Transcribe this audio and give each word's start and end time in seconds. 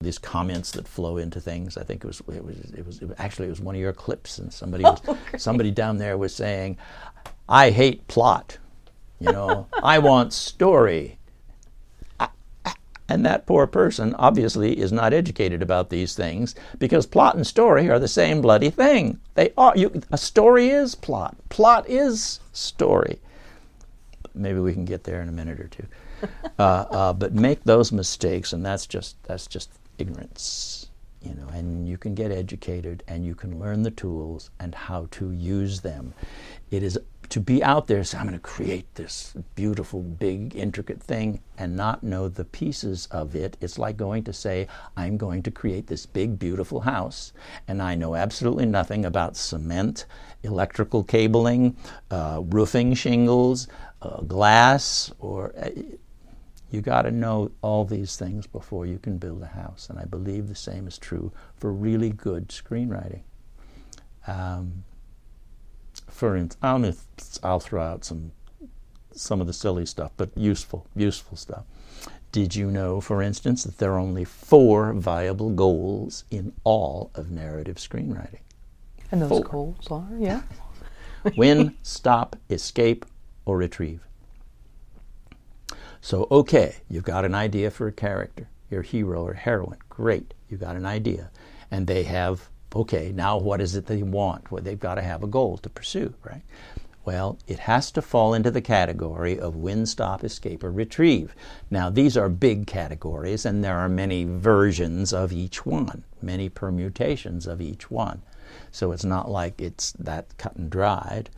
these 0.00 0.18
comments 0.18 0.70
that 0.70 0.88
flow 0.88 1.18
into 1.18 1.40
things. 1.40 1.76
I 1.76 1.82
think 1.82 2.02
it 2.02 2.06
was 2.06 2.20
it 2.20 2.42
was 2.42 2.56
it 2.72 2.86
was, 2.86 3.02
it 3.02 3.08
was 3.08 3.16
actually 3.18 3.48
it 3.48 3.50
was 3.50 3.60
one 3.60 3.74
of 3.74 3.80
your 3.80 3.92
clips, 3.92 4.38
and 4.38 4.52
somebody 4.52 4.82
was, 4.82 5.00
Oh, 5.08 5.18
somebody 5.36 5.70
down 5.70 5.98
there 5.98 6.16
was 6.16 6.34
saying, 6.34 6.78
"I 7.48 7.70
hate 7.70 8.08
plot," 8.08 8.56
you 9.18 9.30
know, 9.30 9.66
"I 9.82 9.98
want 9.98 10.32
story." 10.32 11.18
And 13.10 13.26
that 13.26 13.44
poor 13.44 13.66
person 13.66 14.14
obviously 14.14 14.78
is 14.78 14.92
not 14.92 15.12
educated 15.12 15.62
about 15.62 15.90
these 15.90 16.14
things 16.14 16.54
because 16.78 17.06
plot 17.06 17.34
and 17.34 17.44
story 17.44 17.90
are 17.90 17.98
the 17.98 18.06
same 18.06 18.40
bloody 18.40 18.70
thing. 18.70 19.18
They 19.34 19.52
are. 19.58 19.76
You, 19.76 20.00
a 20.12 20.16
story 20.16 20.68
is 20.68 20.94
plot. 20.94 21.36
Plot 21.48 21.88
is 21.88 22.38
story. 22.52 23.18
Maybe 24.32 24.60
we 24.60 24.72
can 24.72 24.84
get 24.84 25.02
there 25.02 25.20
in 25.22 25.28
a 25.28 25.32
minute 25.32 25.58
or 25.58 25.66
two. 25.66 25.86
uh, 26.58 26.62
uh, 26.62 27.12
but 27.12 27.34
make 27.34 27.64
those 27.64 27.90
mistakes, 27.90 28.52
and 28.52 28.64
that's 28.64 28.86
just 28.86 29.20
that's 29.24 29.48
just 29.48 29.70
ignorance, 30.00 30.90
you 31.22 31.34
know. 31.34 31.48
And 31.48 31.88
you 31.88 31.98
can 31.98 32.14
get 32.14 32.30
educated, 32.30 33.02
and 33.08 33.24
you 33.24 33.34
can 33.34 33.58
learn 33.58 33.82
the 33.82 33.90
tools 33.90 34.50
and 34.58 34.74
how 34.74 35.08
to 35.12 35.30
use 35.32 35.80
them. 35.80 36.14
It 36.70 36.82
is 36.82 36.98
to 37.30 37.40
be 37.40 37.62
out 37.62 37.86
there. 37.86 38.02
So 38.02 38.18
I'm 38.18 38.26
going 38.26 38.36
to 38.36 38.40
create 38.42 38.92
this 38.96 39.34
beautiful, 39.54 40.02
big, 40.02 40.56
intricate 40.56 41.00
thing, 41.00 41.40
and 41.58 41.76
not 41.76 42.02
know 42.02 42.28
the 42.28 42.44
pieces 42.44 43.06
of 43.12 43.36
it. 43.36 43.56
It's 43.60 43.78
like 43.78 43.96
going 43.96 44.24
to 44.24 44.32
say, 44.32 44.66
I'm 44.96 45.16
going 45.16 45.42
to 45.44 45.50
create 45.50 45.86
this 45.86 46.06
big, 46.06 46.38
beautiful 46.38 46.80
house, 46.80 47.32
and 47.68 47.80
I 47.80 47.94
know 47.94 48.14
absolutely 48.16 48.66
nothing 48.66 49.04
about 49.04 49.36
cement, 49.36 50.06
electrical 50.42 51.04
cabling, 51.04 51.76
uh, 52.10 52.42
roofing 52.46 52.94
shingles, 52.94 53.68
uh, 54.02 54.22
glass, 54.22 55.12
or 55.20 55.52
uh, 55.56 55.70
you 56.70 56.80
got 56.80 57.02
to 57.02 57.10
know 57.10 57.50
all 57.62 57.84
these 57.84 58.16
things 58.16 58.46
before 58.46 58.86
you 58.86 58.98
can 58.98 59.18
build 59.18 59.42
a 59.42 59.46
house. 59.46 59.88
And 59.90 59.98
I 59.98 60.04
believe 60.04 60.48
the 60.48 60.54
same 60.54 60.86
is 60.86 60.98
true 60.98 61.32
for 61.56 61.72
really 61.72 62.10
good 62.10 62.48
screenwriting. 62.48 63.22
Um, 64.26 64.84
for 66.08 66.36
instance, 66.36 66.58
I'll, 67.42 67.50
I'll 67.50 67.60
throw 67.60 67.82
out 67.82 68.04
some 68.04 68.32
some 69.12 69.40
of 69.40 69.48
the 69.48 69.52
silly 69.52 69.84
stuff, 69.86 70.12
but 70.16 70.30
useful 70.36 70.86
useful 70.94 71.36
stuff. 71.36 71.64
Did 72.32 72.54
you 72.54 72.70
know, 72.70 73.00
for 73.00 73.22
instance, 73.22 73.64
that 73.64 73.78
there 73.78 73.92
are 73.94 73.98
only 73.98 74.24
four 74.24 74.92
viable 74.92 75.50
goals 75.50 76.24
in 76.30 76.52
all 76.62 77.10
of 77.16 77.30
narrative 77.30 77.76
screenwriting? 77.76 78.38
And 79.10 79.22
those 79.22 79.30
Four. 79.30 79.40
goals 79.40 79.90
are, 79.90 80.08
yeah. 80.16 80.42
Win, 81.36 81.76
stop, 81.82 82.36
escape, 82.48 83.04
or 83.44 83.56
retrieve. 83.56 84.06
So, 86.00 86.26
okay, 86.30 86.76
you've 86.88 87.04
got 87.04 87.24
an 87.24 87.34
idea 87.34 87.70
for 87.70 87.86
a 87.86 87.92
character, 87.92 88.48
your 88.70 88.82
hero 88.82 89.22
or 89.22 89.34
heroine. 89.34 89.78
Great, 89.88 90.32
you've 90.48 90.60
got 90.60 90.76
an 90.76 90.86
idea. 90.86 91.30
And 91.70 91.86
they 91.86 92.04
have, 92.04 92.48
okay, 92.74 93.12
now 93.12 93.38
what 93.38 93.60
is 93.60 93.76
it 93.76 93.86
they 93.86 94.02
want? 94.02 94.50
Well, 94.50 94.62
they've 94.62 94.80
got 94.80 94.94
to 94.94 95.02
have 95.02 95.22
a 95.22 95.28
goal 95.28 95.58
to 95.58 95.68
pursue, 95.68 96.14
right? 96.24 96.42
Well, 97.04 97.38
it 97.46 97.60
has 97.60 97.90
to 97.92 98.02
fall 98.02 98.34
into 98.34 98.50
the 98.50 98.60
category 98.60 99.38
of 99.38 99.56
win, 99.56 99.86
stop, 99.86 100.22
escape, 100.22 100.62
or 100.62 100.70
retrieve. 100.70 101.34
Now, 101.70 101.90
these 101.90 102.16
are 102.16 102.28
big 102.28 102.66
categories, 102.66 103.46
and 103.46 103.64
there 103.64 103.78
are 103.78 103.88
many 103.88 104.24
versions 104.24 105.12
of 105.12 105.32
each 105.32 105.64
one, 105.64 106.04
many 106.20 106.48
permutations 106.48 107.46
of 107.46 107.60
each 107.60 107.90
one. 107.90 108.22
So 108.70 108.92
it's 108.92 109.04
not 109.04 109.30
like 109.30 109.60
it's 109.60 109.92
that 109.92 110.36
cut 110.36 110.56
and 110.56 110.70
dried, 110.70 111.30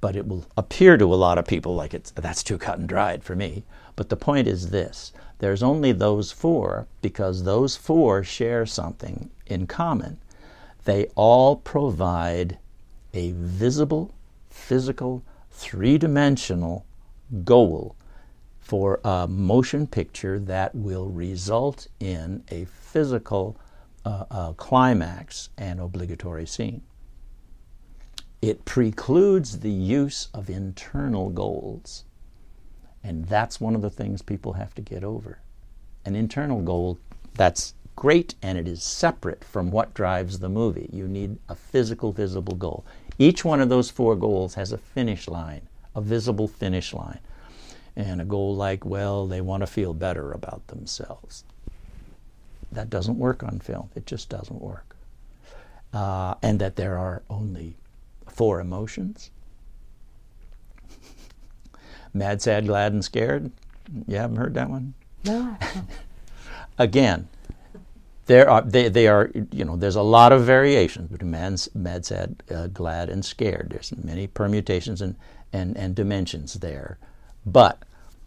but 0.00 0.16
it 0.16 0.26
will 0.26 0.44
appear 0.56 0.96
to 0.96 1.12
a 1.12 1.16
lot 1.16 1.38
of 1.38 1.46
people 1.46 1.74
like 1.74 1.94
it's 1.94 2.10
that's 2.12 2.42
too 2.42 2.58
cut 2.58 2.78
and 2.78 2.88
dried 2.88 3.24
for 3.24 3.36
me. 3.36 3.64
But 3.94 4.08
the 4.08 4.16
point 4.16 4.46
is 4.46 4.70
this 4.70 5.12
there's 5.38 5.62
only 5.62 5.92
those 5.92 6.32
four 6.32 6.86
because 7.02 7.42
those 7.42 7.76
four 7.76 8.22
share 8.22 8.66
something 8.66 9.30
in 9.46 9.66
common. 9.66 10.18
They 10.84 11.06
all 11.14 11.56
provide 11.56 12.58
a 13.12 13.32
visible, 13.32 14.14
physical, 14.48 15.22
three 15.50 15.98
dimensional 15.98 16.84
goal 17.44 17.96
for 18.60 19.00
a 19.04 19.26
motion 19.28 19.86
picture 19.86 20.38
that 20.38 20.74
will 20.74 21.08
result 21.08 21.88
in 22.00 22.42
a 22.50 22.64
physical 22.64 23.56
uh, 24.04 24.24
uh, 24.30 24.52
climax 24.52 25.50
and 25.56 25.80
obligatory 25.80 26.46
scene. 26.46 26.82
It 28.46 28.64
precludes 28.64 29.58
the 29.58 29.72
use 29.72 30.28
of 30.32 30.48
internal 30.48 31.30
goals. 31.30 32.04
And 33.02 33.26
that's 33.26 33.60
one 33.60 33.74
of 33.74 33.82
the 33.82 33.90
things 33.90 34.22
people 34.22 34.52
have 34.52 34.72
to 34.76 34.82
get 34.82 35.02
over. 35.02 35.40
An 36.04 36.14
internal 36.14 36.62
goal 36.62 37.00
that's 37.34 37.74
great 37.96 38.36
and 38.40 38.56
it 38.56 38.68
is 38.68 38.84
separate 38.84 39.42
from 39.42 39.72
what 39.72 39.94
drives 39.94 40.38
the 40.38 40.48
movie. 40.48 40.88
You 40.92 41.08
need 41.08 41.38
a 41.48 41.56
physical, 41.56 42.12
visible 42.12 42.54
goal. 42.54 42.84
Each 43.18 43.44
one 43.44 43.60
of 43.60 43.68
those 43.68 43.90
four 43.90 44.14
goals 44.14 44.54
has 44.54 44.70
a 44.70 44.78
finish 44.78 45.26
line, 45.26 45.62
a 45.96 46.00
visible 46.00 46.46
finish 46.46 46.94
line. 46.94 47.18
And 47.96 48.20
a 48.20 48.24
goal 48.24 48.54
like, 48.54 48.84
well, 48.86 49.26
they 49.26 49.40
want 49.40 49.62
to 49.62 49.66
feel 49.66 49.92
better 49.92 50.30
about 50.30 50.68
themselves. 50.68 51.42
That 52.70 52.90
doesn't 52.90 53.18
work 53.18 53.42
on 53.42 53.58
film. 53.58 53.90
It 53.96 54.06
just 54.06 54.28
doesn't 54.28 54.62
work. 54.62 54.94
Uh, 55.92 56.36
and 56.44 56.60
that 56.60 56.76
there 56.76 56.96
are 56.96 57.22
only 57.28 57.74
four 58.36 58.60
emotions 58.60 59.30
mad, 62.14 62.42
sad, 62.42 62.66
glad, 62.66 62.92
and 62.92 63.04
scared. 63.04 63.50
You 64.06 64.16
haven't 64.16 64.36
heard 64.36 64.54
that 64.54 64.70
one? 64.70 64.94
No. 65.24 65.56
Again, 66.78 67.28
there 68.26 68.50
are 68.50 68.62
they, 68.62 68.88
they 68.88 69.06
are 69.06 69.30
you 69.52 69.64
know 69.64 69.76
there's 69.76 69.96
a 69.96 70.02
lot 70.02 70.32
of 70.32 70.44
variations 70.44 71.10
between 71.10 71.30
mad, 71.30 71.60
mad 71.74 72.04
sad, 72.04 72.42
uh, 72.50 72.66
glad, 72.66 73.08
and 73.08 73.24
scared. 73.24 73.68
There's 73.70 73.96
many 73.96 74.26
permutations 74.26 75.00
and, 75.00 75.16
and, 75.52 75.76
and 75.76 75.94
dimensions 75.94 76.54
there, 76.54 76.98
but 77.44 77.82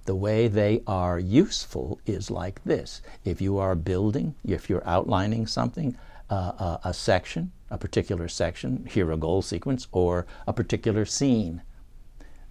the 0.06 0.16
way 0.16 0.47
they 0.47 0.81
are 0.88 1.20
useful 1.20 2.00
is 2.06 2.31
like 2.31 2.64
this. 2.64 3.02
If 3.24 3.41
you 3.41 3.59
are 3.59 3.76
building, 3.76 4.36
if 4.44 4.70
you're 4.70 4.88
outlining 4.88 5.46
something, 5.46 5.96
uh, 6.29 6.53
uh, 6.59 6.78
a 6.84 6.94
section, 6.94 7.51
a 7.69 7.78
particular 7.78 8.28
section, 8.28 8.88
here 8.90 9.12
a 9.12 9.17
goal 9.17 9.41
sequence, 9.41 9.88
or 9.91 10.25
a 10.47 10.53
particular 10.53 11.06
scene, 11.06 11.62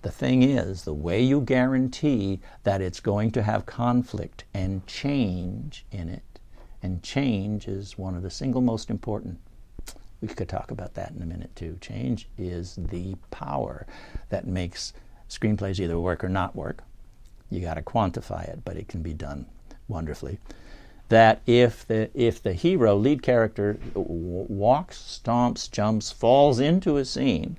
the 0.03 0.11
thing 0.11 0.43
is, 0.43 0.85
the 0.85 0.95
way 0.95 1.21
you 1.21 1.41
guarantee 1.41 2.41
that 2.63 2.81
it's 2.81 3.01
going 3.01 3.33
to 3.33 3.43
have 3.43 3.67
conflict 3.67 4.45
and 4.55 4.87
change 4.87 5.85
in 5.91 6.09
it, 6.09 6.39
and 6.83 7.03
change 7.03 7.67
is 7.67 7.99
one 7.99 8.15
of 8.15 8.23
the 8.23 8.31
single 8.31 8.61
most 8.61 8.91
important. 8.91 9.41
We 10.21 10.29
could 10.29 10.49
talk 10.49 10.71
about 10.71 10.95
that 10.95 11.11
in 11.11 11.23
a 11.23 11.27
minute 11.27 11.55
too. 11.57 11.79
Change 11.81 12.29
is 12.39 12.77
the 12.77 13.17
power 13.31 13.87
that 14.29 14.47
makes 14.47 14.93
screenplays 15.29 15.81
either 15.81 15.99
work 15.99 16.23
or 16.25 16.29
not 16.29 16.55
work. 16.55 16.83
You 17.51 17.61
got 17.61 17.75
to 17.75 17.83
quantify 17.83 18.49
it, 18.49 18.65
but 18.65 18.77
it 18.77 18.89
can 18.89 19.03
be 19.03 19.15
done 19.15 19.47
wonderfully. 19.89 20.39
That 21.09 21.41
if 21.47 21.87
the 21.87 22.11
if 22.15 22.43
the 22.43 22.53
hero, 22.53 22.95
lead 22.95 23.23
character, 23.23 23.79
walks, 23.95 25.21
stomps, 25.23 25.71
jumps, 25.71 26.13
falls 26.13 26.61
into 26.61 26.97
a 26.97 27.05
scene, 27.05 27.57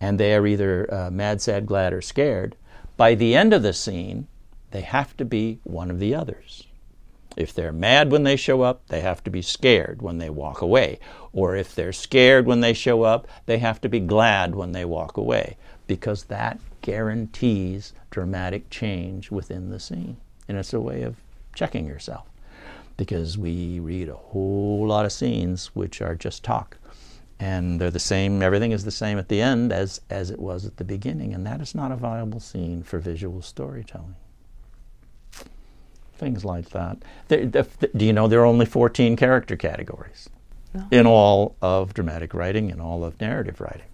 and 0.00 0.20
they 0.20 0.34
are 0.34 0.46
either 0.46 0.92
uh, 0.92 1.10
mad, 1.10 1.40
sad, 1.40 1.64
glad, 1.66 1.92
or 1.92 2.02
scared, 2.02 2.56
by 2.96 3.14
the 3.14 3.34
end 3.34 3.54
of 3.54 3.62
the 3.62 3.72
scene, 3.72 4.26
they 4.70 4.82
have 4.82 5.16
to 5.16 5.24
be 5.24 5.60
one 5.64 5.90
of 5.90 5.98
the 5.98 6.14
others. 6.14 6.66
If 7.36 7.54
they're 7.54 7.72
mad 7.72 8.12
when 8.12 8.24
they 8.24 8.36
show 8.36 8.60
up, 8.60 8.86
they 8.88 9.00
have 9.00 9.24
to 9.24 9.30
be 9.30 9.40
scared 9.40 10.02
when 10.02 10.18
they 10.18 10.28
walk 10.28 10.60
away. 10.60 10.98
Or 11.32 11.56
if 11.56 11.74
they're 11.74 11.92
scared 11.92 12.44
when 12.44 12.60
they 12.60 12.74
show 12.74 13.04
up, 13.04 13.26
they 13.46 13.58
have 13.58 13.80
to 13.80 13.88
be 13.88 14.00
glad 14.00 14.54
when 14.54 14.72
they 14.72 14.84
walk 14.84 15.16
away, 15.16 15.56
because 15.86 16.24
that 16.24 16.60
guarantees 16.82 17.94
dramatic 18.10 18.68
change 18.68 19.30
within 19.30 19.70
the 19.70 19.80
scene. 19.80 20.18
And 20.46 20.58
it's 20.58 20.74
a 20.74 20.80
way 20.80 21.02
of 21.02 21.16
checking 21.54 21.86
yourself, 21.86 22.26
because 22.96 23.36
we 23.38 23.80
read 23.80 24.08
a 24.08 24.14
whole 24.14 24.86
lot 24.86 25.04
of 25.04 25.12
scenes 25.12 25.66
which 25.74 26.00
are 26.00 26.14
just 26.14 26.42
talk. 26.44 26.78
And 27.40 27.80
they're 27.80 27.90
the 27.90 27.98
same 27.98 28.40
everything 28.42 28.70
is 28.72 28.84
the 28.84 28.90
same 28.92 29.18
at 29.18 29.28
the 29.28 29.40
end 29.40 29.72
as 29.72 30.00
as 30.10 30.30
it 30.30 30.38
was 30.38 30.64
at 30.64 30.76
the 30.76 30.84
beginning. 30.84 31.34
And 31.34 31.44
that 31.46 31.60
is 31.60 31.74
not 31.74 31.90
a 31.90 31.96
viable 31.96 32.38
scene 32.40 32.82
for 32.82 32.98
visual 32.98 33.42
storytelling. 33.42 34.14
Things 36.14 36.44
like 36.44 36.70
that. 36.70 36.98
There- 37.28 37.46
the- 37.46 37.66
the- 37.80 37.90
do 37.96 38.04
you 38.04 38.12
know 38.12 38.28
there 38.28 38.40
are 38.40 38.46
only 38.46 38.66
14 38.66 39.16
character 39.16 39.56
categories? 39.56 40.28
No. 40.74 40.86
in 40.90 41.06
all 41.06 41.54
of 41.60 41.92
dramatic 41.92 42.32
writing 42.32 42.70
and 42.72 42.80
all 42.80 43.04
of 43.04 43.20
narrative 43.20 43.60
writing. 43.60 43.88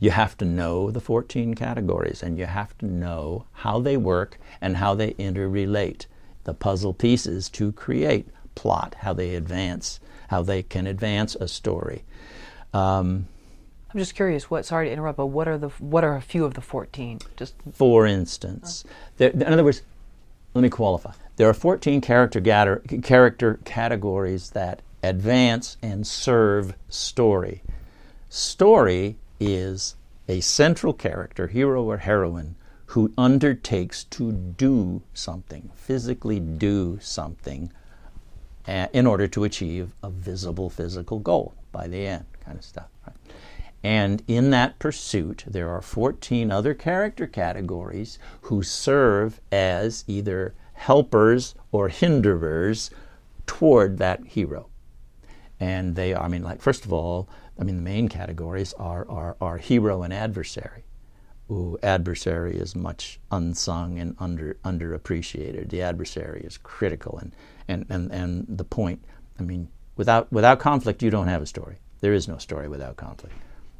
You 0.00 0.12
have 0.12 0.34
to 0.38 0.46
know 0.46 0.90
the 0.90 0.98
14 1.00 1.52
categories 1.52 2.22
and 2.22 2.38
you 2.38 2.46
have 2.46 2.78
to 2.78 2.86
know 2.86 3.44
how 3.52 3.78
they 3.78 3.98
work 3.98 4.38
and 4.62 4.78
how 4.78 4.94
they 4.94 5.10
interrelate 5.18 6.06
the 6.48 6.54
puzzle 6.54 6.94
pieces 6.94 7.50
to 7.50 7.70
create 7.72 8.26
plot 8.54 8.96
how 9.00 9.12
they 9.12 9.34
advance 9.34 10.00
how 10.30 10.42
they 10.42 10.62
can 10.62 10.86
advance 10.86 11.34
a 11.36 11.46
story 11.46 12.02
um, 12.72 13.26
I'm 13.90 13.98
just 13.98 14.14
curious. 14.14 14.50
What? 14.50 14.66
Sorry 14.66 14.88
to 14.88 14.92
interrupt, 14.92 15.16
but 15.16 15.28
what 15.28 15.48
are 15.48 15.56
the 15.56 15.68
what 15.78 16.04
are 16.04 16.14
a 16.14 16.20
few 16.20 16.44
of 16.44 16.52
the 16.52 16.60
fourteen? 16.60 17.20
Just 17.38 17.54
for 17.72 18.06
instance 18.06 18.84
there, 19.16 19.30
in 19.30 19.42
other 19.44 19.64
words 19.64 19.80
let 20.54 20.62
me 20.62 20.68
qualify. 20.70 21.12
There 21.36 21.48
are 21.48 21.54
14 21.54 22.00
character, 22.00 22.40
gather, 22.40 22.82
character 23.02 23.60
categories 23.64 24.50
that 24.50 24.82
advance 25.02 25.76
and 25.82 26.06
serve 26.06 26.74
story. 26.88 27.62
Story 28.28 29.16
is 29.38 29.94
a 30.26 30.40
central 30.40 30.92
character, 30.92 31.46
hero 31.46 31.84
or 31.84 31.98
heroine, 31.98 32.56
who 32.88 33.12
undertakes 33.18 34.04
to 34.04 34.32
do 34.32 35.02
something, 35.12 35.70
physically 35.74 36.40
do 36.40 36.98
something, 37.02 37.70
uh, 38.66 38.86
in 38.92 39.06
order 39.06 39.28
to 39.28 39.44
achieve 39.44 39.92
a 40.02 40.08
visible 40.08 40.70
physical 40.70 41.18
goal 41.18 41.54
by 41.70 41.86
the 41.86 42.06
end, 42.06 42.24
kind 42.44 42.58
of 42.58 42.64
stuff. 42.64 42.88
Right? 43.06 43.16
And 43.84 44.22
in 44.26 44.50
that 44.50 44.78
pursuit, 44.78 45.44
there 45.46 45.68
are 45.68 45.82
14 45.82 46.50
other 46.50 46.72
character 46.72 47.26
categories 47.26 48.18
who 48.42 48.62
serve 48.62 49.40
as 49.52 50.04
either 50.06 50.54
helpers 50.72 51.54
or 51.70 51.88
hinderers 51.90 52.90
toward 53.46 53.98
that 53.98 54.24
hero. 54.24 54.68
And 55.60 55.94
they 55.94 56.14
are, 56.14 56.24
I 56.24 56.28
mean, 56.28 56.42
like, 56.42 56.62
first 56.62 56.86
of 56.86 56.92
all, 56.92 57.28
I 57.60 57.64
mean, 57.64 57.76
the 57.76 57.82
main 57.82 58.08
categories 58.08 58.72
are, 58.74 59.06
are, 59.10 59.36
are 59.40 59.58
hero 59.58 60.02
and 60.02 60.12
adversary. 60.12 60.84
Ooh, 61.50 61.78
adversary 61.82 62.56
is 62.56 62.76
much 62.76 63.18
unsung 63.32 63.98
and 63.98 64.14
under 64.18 64.54
underappreciated. 64.64 65.70
The 65.70 65.80
adversary 65.80 66.42
is 66.42 66.58
critical, 66.58 67.18
and, 67.18 67.32
and, 67.66 67.86
and, 67.88 68.12
and 68.12 68.46
the 68.48 68.64
point. 68.64 69.02
I 69.38 69.42
mean, 69.42 69.68
without 69.96 70.30
without 70.30 70.58
conflict, 70.58 71.02
you 71.02 71.10
don't 71.10 71.28
have 71.28 71.40
a 71.40 71.46
story. 71.46 71.76
There 72.00 72.12
is 72.12 72.28
no 72.28 72.36
story 72.36 72.68
without 72.68 72.96
conflict. 72.96 73.34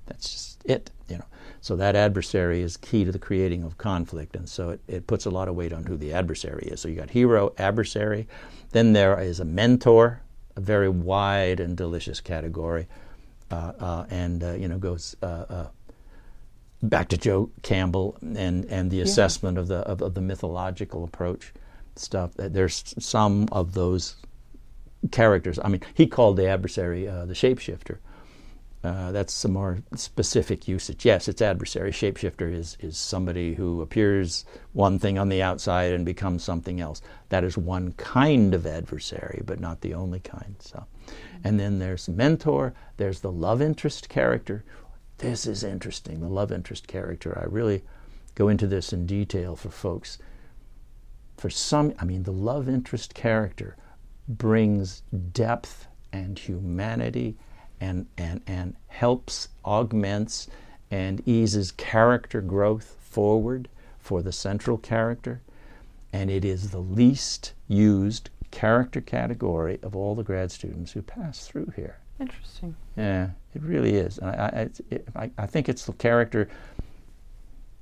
That's 0.06 0.30
just 0.30 0.62
it, 0.64 0.90
you 1.08 1.18
know. 1.18 1.26
So 1.60 1.76
that 1.76 1.94
adversary 1.94 2.62
is 2.62 2.78
key 2.78 3.04
to 3.04 3.12
the 3.12 3.18
creating 3.18 3.62
of 3.64 3.76
conflict, 3.76 4.34
and 4.34 4.48
so 4.48 4.70
it, 4.70 4.80
it 4.88 5.06
puts 5.06 5.26
a 5.26 5.30
lot 5.30 5.48
of 5.48 5.54
weight 5.54 5.74
on 5.74 5.84
who 5.84 5.98
the 5.98 6.14
adversary 6.14 6.68
is. 6.68 6.80
So 6.80 6.88
you 6.88 6.96
got 6.96 7.10
hero, 7.10 7.52
adversary, 7.58 8.26
then 8.70 8.94
there 8.94 9.20
is 9.20 9.40
a 9.40 9.44
mentor, 9.44 10.22
a 10.56 10.60
very 10.60 10.88
wide 10.88 11.60
and 11.60 11.76
delicious 11.76 12.20
category, 12.22 12.86
uh, 13.50 13.72
uh, 13.78 14.06
and 14.08 14.42
uh, 14.42 14.52
you 14.52 14.68
know 14.68 14.78
goes 14.78 15.16
uh, 15.22 15.44
uh, 15.50 15.66
back 16.82 17.08
to 17.08 17.16
Joe 17.16 17.50
Campbell 17.62 18.16
and, 18.20 18.64
and 18.66 18.90
the 18.90 18.98
yeah. 18.98 19.04
assessment 19.04 19.58
of 19.58 19.68
the 19.68 19.78
of, 19.78 20.02
of, 20.02 20.14
the 20.14 20.20
mythological 20.20 21.04
approach 21.04 21.52
stuff. 21.96 22.32
There's 22.36 22.94
some 22.98 23.48
of 23.52 23.74
those 23.74 24.16
characters. 25.10 25.58
I 25.62 25.68
mean, 25.68 25.82
he 25.94 26.06
called 26.06 26.36
the 26.36 26.46
adversary 26.46 27.08
uh, 27.08 27.26
the 27.26 27.34
shapeshifter. 27.34 27.98
Uh, 28.84 29.10
that's 29.10 29.32
some 29.32 29.54
more 29.54 29.78
specific 29.96 30.68
usage. 30.68 31.04
Yes, 31.04 31.26
it's 31.26 31.42
adversary. 31.42 31.90
Shapeshifter 31.90 32.52
is 32.52 32.76
is 32.80 32.96
somebody 32.96 33.54
who 33.54 33.82
appears 33.82 34.44
one 34.72 35.00
thing 35.00 35.18
on 35.18 35.28
the 35.28 35.42
outside 35.42 35.92
and 35.92 36.04
becomes 36.04 36.44
something 36.44 36.80
else. 36.80 37.02
That 37.30 37.42
is 37.42 37.58
one 37.58 37.92
kind 37.92 38.54
of 38.54 38.66
adversary, 38.66 39.42
but 39.44 39.58
not 39.58 39.80
the 39.80 39.94
only 39.94 40.20
kind. 40.20 40.54
So, 40.60 40.86
and 41.42 41.58
then 41.58 41.80
there's 41.80 42.08
mentor. 42.08 42.72
There's 42.98 43.18
the 43.18 43.32
love 43.32 43.60
interest 43.60 44.08
character 44.08 44.64
this 45.18 45.46
is 45.46 45.64
interesting, 45.64 46.20
the 46.20 46.28
love 46.28 46.52
interest 46.52 46.86
character. 46.86 47.38
I 47.40 47.46
really 47.46 47.82
go 48.34 48.48
into 48.48 48.66
this 48.66 48.92
in 48.92 49.06
detail 49.06 49.56
for 49.56 49.68
folks. 49.68 50.18
For 51.36 51.50
some, 51.50 51.92
I 51.98 52.04
mean, 52.04 52.22
the 52.22 52.32
love 52.32 52.68
interest 52.68 53.14
character 53.14 53.76
brings 54.28 55.02
depth 55.32 55.86
and 56.12 56.38
humanity 56.38 57.36
and, 57.80 58.06
and, 58.16 58.42
and 58.46 58.76
helps, 58.88 59.48
augments, 59.64 60.48
and 60.90 61.26
eases 61.26 61.72
character 61.72 62.40
growth 62.40 62.96
forward 63.00 63.68
for 63.98 64.22
the 64.22 64.32
central 64.32 64.78
character. 64.78 65.40
And 66.12 66.30
it 66.30 66.44
is 66.44 66.70
the 66.70 66.78
least 66.78 67.52
used 67.66 68.30
character 68.50 69.00
category 69.00 69.78
of 69.82 69.94
all 69.96 70.14
the 70.14 70.22
grad 70.22 70.50
students 70.50 70.92
who 70.92 71.02
pass 71.02 71.46
through 71.46 71.72
here. 71.76 71.98
Interesting. 72.20 72.74
Yeah, 72.96 73.30
it 73.54 73.62
really 73.62 73.94
is. 73.94 74.18
I, 74.20 74.28
I, 74.28 74.68
it, 74.90 75.08
I, 75.14 75.30
I 75.38 75.46
think 75.46 75.68
it's 75.68 75.86
the 75.86 75.92
character. 75.92 76.48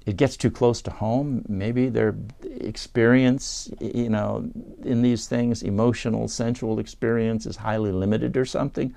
It 0.05 0.17
gets 0.17 0.37
too 0.37 0.51
close 0.51 0.83
to 0.83 0.91
home. 0.91 1.45
Maybe 1.49 1.89
their 1.89 2.15
experience, 2.45 3.71
you 3.81 4.11
know, 4.11 4.49
in 4.85 5.03
these 5.03 5.27
things, 5.27 5.63
emotional, 5.63 6.29
sensual 6.29 6.79
experience, 6.79 7.47
is 7.47 7.57
highly 7.57 7.93
limited 7.93 8.37
or 8.37 8.45
something. 8.45 8.95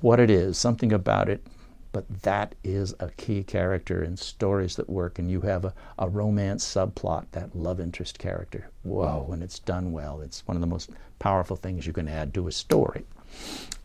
What 0.00 0.20
it 0.20 0.30
is, 0.30 0.56
something 0.56 0.92
about 0.92 1.28
it. 1.28 1.44
But 1.94 2.22
that 2.22 2.56
is 2.64 2.92
a 2.98 3.10
key 3.10 3.44
character 3.44 4.02
in 4.02 4.16
stories 4.16 4.74
that 4.74 4.90
work, 4.90 5.20
and 5.20 5.30
you 5.30 5.42
have 5.42 5.64
a, 5.64 5.72
a 5.96 6.08
romance 6.08 6.64
subplot, 6.64 7.26
that 7.30 7.54
love 7.54 7.78
interest 7.78 8.18
character. 8.18 8.68
Whoa, 8.82 9.22
when 9.28 9.42
it's 9.42 9.60
done 9.60 9.92
well, 9.92 10.20
it's 10.20 10.44
one 10.44 10.56
of 10.56 10.60
the 10.60 10.66
most 10.66 10.90
powerful 11.20 11.54
things 11.54 11.86
you 11.86 11.92
can 11.92 12.08
add 12.08 12.34
to 12.34 12.48
a 12.48 12.52
story. 12.52 13.04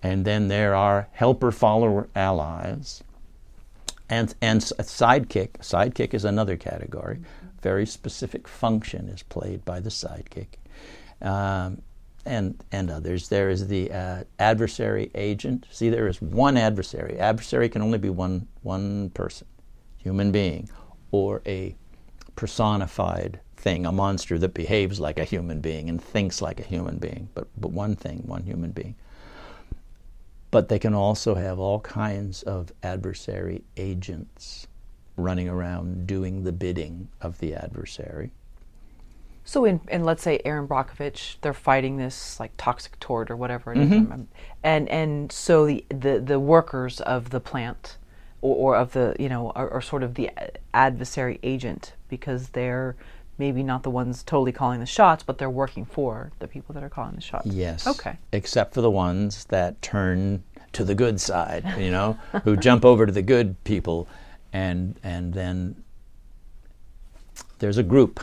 And 0.02 0.26
then 0.26 0.48
there 0.48 0.74
are 0.74 1.08
helper 1.12 1.52
follower 1.52 2.10
allies. 2.16 3.04
And, 4.10 4.34
and 4.42 4.58
a 4.80 4.84
sidekick. 4.84 5.60
Sidekick 5.60 6.16
is 6.16 6.26
another 6.26 6.58
category. 6.58 7.20
Very 7.62 7.86
specific 7.86 8.48
function 8.48 9.08
is 9.08 9.22
played 9.22 9.64
by 9.66 9.82
the 9.82 9.92
sidekick. 9.92 10.58
Um, 11.22 11.84
and, 12.26 12.64
and 12.72 12.90
others. 12.90 13.30
There 13.30 13.50
is 13.50 13.68
the 13.68 13.92
uh, 13.92 14.24
adversary 14.38 15.12
agent. 15.16 15.68
See, 15.72 15.90
there 15.90 16.08
is 16.08 16.22
one 16.22 16.58
adversary. 16.58 17.18
Adversary 17.20 17.70
can 17.70 17.82
only 17.82 17.98
be 17.98 18.10
one, 18.10 18.48
one 18.62 19.10
person, 19.12 19.48
human 19.98 20.32
being, 20.32 20.70
or 21.12 21.42
a 21.46 21.76
personified 22.36 23.40
thing, 23.56 23.86
a 23.86 23.92
monster 23.92 24.38
that 24.40 24.54
behaves 24.54 25.00
like 25.00 25.20
a 25.20 25.26
human 25.26 25.60
being 25.60 25.90
and 25.90 26.02
thinks 26.02 26.42
like 26.42 26.60
a 26.60 26.64
human 26.64 26.98
being, 26.98 27.30
but, 27.34 27.48
but 27.58 27.72
one 27.72 27.96
thing, 27.96 28.24
one 28.26 28.44
human 28.44 28.72
being 28.72 28.96
but 30.52 30.70
they 30.70 30.80
can 30.80 30.94
also 30.94 31.36
have 31.36 31.60
all 31.60 31.80
kinds 31.82 32.44
of 32.44 32.72
adversary 32.82 33.64
agents 33.78 34.68
running 35.16 35.50
around 35.50 36.08
doing 36.08 36.44
the 36.44 36.52
bidding 36.52 37.10
of 37.22 37.38
the 37.40 37.54
adversary. 37.54 38.32
So, 39.46 39.66
in, 39.66 39.82
in 39.90 40.04
let's 40.04 40.22
say 40.22 40.40
Erin 40.46 40.68
Brockovich, 40.68 41.38
they're 41.42 41.54
fighting 41.54 41.98
this 41.98 42.40
like 42.40 42.52
toxic 42.58 43.00
tort 43.00 43.32
or 43.32 43.36
whatever 43.36 43.74
it 43.74 43.78
mm-hmm. 43.78 44.14
is, 44.14 44.28
and 44.64 44.90
and 44.90 45.32
so 45.32 45.66
the, 45.66 45.86
the 45.90 46.20
the 46.20 46.40
workers 46.40 47.02
of 47.02 47.32
the 47.32 47.40
plant 47.40 47.98
or, 48.42 48.56
or 48.56 48.76
of 48.76 48.94
the 48.94 49.16
you 49.20 49.30
know 49.30 49.52
are, 49.52 49.70
are 49.72 49.82
sort 49.82 50.04
of 50.04 50.14
the 50.16 50.30
adversary 50.74 51.40
agent 51.42 51.94
because 52.10 52.50
they're 52.50 52.96
maybe 53.40 53.64
not 53.64 53.84
the 53.84 53.90
ones 53.90 54.22
totally 54.22 54.52
calling 54.52 54.82
the 54.82 54.86
shots, 54.86 55.24
but 55.24 55.38
they're 55.38 55.50
working 55.50 55.86
for 55.86 56.32
the 56.40 56.48
people 56.48 56.74
that 56.74 56.84
are 56.84 56.90
calling 56.90 57.16
the 57.16 57.22
shots. 57.22 57.48
Yes. 57.48 57.88
Okay. 57.88 58.18
Except 58.34 58.74
for 58.74 58.82
the 58.82 58.92
ones 58.92 59.46
that 59.46 59.82
turn 59.82 60.44
to 60.74 60.84
the 60.84 60.94
good 60.94 61.20
side, 61.20 61.66
you 61.80 61.90
know, 61.90 62.20
who 62.44 62.56
jump 62.58 62.86
over 62.86 63.06
to 63.06 63.12
the 63.12 63.22
good 63.22 63.64
people, 63.64 64.08
and 64.54 65.00
and 65.02 65.34
then 65.34 65.84
there's 67.60 67.78
a 67.78 67.84
group 67.84 68.20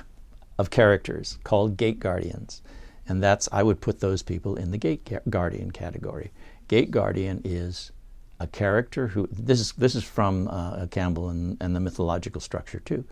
of 0.58 0.70
characters 0.70 1.38
called 1.44 1.76
gate 1.76 2.00
guardians, 2.00 2.62
and 3.08 3.22
that's 3.22 3.48
I 3.52 3.62
would 3.62 3.80
put 3.80 4.00
those 4.00 4.22
people 4.22 4.56
in 4.56 4.70
the 4.70 4.78
gate 4.78 5.10
guardian 5.28 5.70
category. 5.70 6.32
Gate 6.68 6.90
guardian 6.90 7.40
is 7.44 7.92
a 8.38 8.46
character 8.46 9.08
who 9.08 9.28
this 9.30 9.60
is 9.60 9.72
this 9.72 9.94
is 9.94 10.04
from 10.04 10.48
uh, 10.48 10.86
Campbell 10.86 11.28
and, 11.28 11.56
and 11.60 11.74
the 11.74 11.80
mythological 11.80 12.40
structure 12.40 12.80
too. 12.80 13.04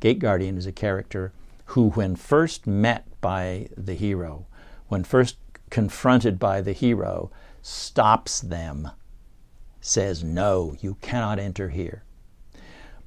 Gate 0.00 0.18
guardian 0.18 0.56
is 0.56 0.66
a 0.66 0.72
character 0.72 1.32
who, 1.66 1.90
when 1.90 2.16
first 2.16 2.66
met 2.66 3.06
by 3.20 3.68
the 3.76 3.94
hero, 3.94 4.46
when 4.88 5.04
first 5.04 5.36
confronted 5.70 6.38
by 6.38 6.60
the 6.60 6.72
hero, 6.72 7.30
stops 7.62 8.40
them, 8.40 8.90
says, 9.80 10.22
No, 10.22 10.76
you 10.80 10.96
cannot 11.00 11.38
enter 11.38 11.70
here. 11.70 12.02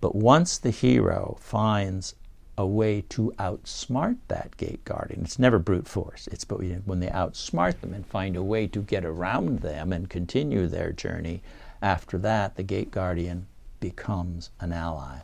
But 0.01 0.15
once 0.15 0.57
the 0.57 0.71
hero 0.71 1.37
finds 1.39 2.15
a 2.57 2.65
way 2.65 3.01
to 3.09 3.33
outsmart 3.37 4.17
that 4.27 4.55
gate 4.57 4.83
guardian, 4.85 5.21
it's 5.23 5.39
never 5.39 5.59
brute 5.59 5.87
force. 5.87 6.27
It's 6.31 6.45
but 6.45 6.59
when 6.85 6.99
they 6.99 7.07
outsmart 7.07 7.81
them 7.81 7.93
and 7.93 8.05
find 8.05 8.35
a 8.35 8.43
way 8.43 8.67
to 8.67 8.81
get 8.81 9.03
around 9.03 9.59
them 9.59 9.91
and 9.91 10.09
continue 10.09 10.67
their 10.67 10.91
journey, 10.91 11.41
after 11.81 12.17
that, 12.19 12.55
the 12.55 12.63
gate 12.63 12.91
guardian 12.91 13.47
becomes 13.79 14.49
an 14.59 14.71
ally. 14.71 15.19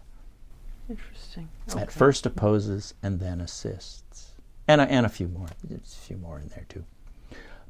Interesting. 0.90 1.48
Okay. 1.70 1.82
At 1.82 1.92
first 1.92 2.26
opposes 2.26 2.94
and 3.02 3.20
then 3.20 3.40
assists, 3.40 4.34
and 4.68 4.82
a, 4.82 4.84
and 4.86 5.06
a 5.06 5.10
few 5.10 5.28
more. 5.28 5.48
There's 5.64 5.98
a 6.02 6.06
few 6.06 6.18
more 6.18 6.40
in 6.40 6.50
there 6.50 6.66
too. 6.68 6.84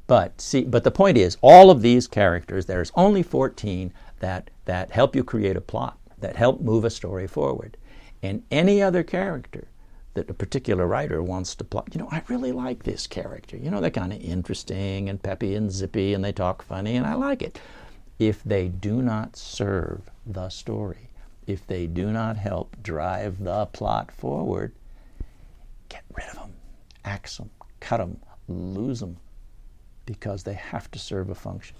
But 0.08 0.40
see, 0.40 0.64
but 0.64 0.82
the 0.82 0.90
point 0.90 1.16
is, 1.16 1.38
all 1.40 1.70
of 1.70 1.82
these 1.82 2.08
characters, 2.08 2.66
there's 2.66 2.90
only 2.96 3.22
14 3.22 3.92
that 4.18 4.50
that 4.64 4.90
help 4.90 5.14
you 5.14 5.22
create 5.22 5.56
a 5.56 5.60
plot, 5.60 5.96
that 6.18 6.36
help 6.36 6.60
move 6.60 6.84
a 6.84 6.90
story 6.90 7.26
forward, 7.26 7.76
and 8.22 8.42
any 8.50 8.80
other 8.80 9.02
character 9.02 9.68
that 10.14 10.30
a 10.30 10.34
particular 10.34 10.86
writer 10.86 11.22
wants 11.22 11.54
to 11.54 11.64
plot. 11.64 11.88
You 11.92 12.00
know, 12.00 12.08
I 12.10 12.22
really 12.28 12.52
like 12.52 12.82
this 12.82 13.06
character. 13.06 13.56
You 13.56 13.70
know, 13.70 13.80
they're 13.80 13.90
kind 13.90 14.12
of 14.12 14.20
interesting 14.20 15.08
and 15.08 15.22
peppy 15.22 15.54
and 15.54 15.72
zippy, 15.72 16.14
and 16.14 16.22
they 16.22 16.32
talk 16.32 16.62
funny, 16.62 16.96
and 16.96 17.06
I 17.06 17.14
like 17.14 17.42
it. 17.42 17.58
If 18.18 18.44
they 18.44 18.68
do 18.68 19.02
not 19.02 19.36
serve 19.36 20.02
the 20.26 20.48
story, 20.50 21.08
if 21.46 21.66
they 21.66 21.86
do 21.86 22.12
not 22.12 22.36
help 22.36 22.76
drive 22.82 23.42
the 23.42 23.66
plot 23.66 24.12
forward, 24.12 24.72
get 25.88 26.04
rid 26.14 26.28
of 26.28 26.34
them. 26.36 26.52
axe 27.04 27.38
them, 27.38 27.50
cut 27.80 27.96
them, 27.98 28.20
lose 28.48 29.00
them, 29.00 29.16
because 30.06 30.44
they 30.44 30.54
have 30.54 30.90
to 30.92 30.98
serve 30.98 31.30
a 31.30 31.34
function. 31.34 31.76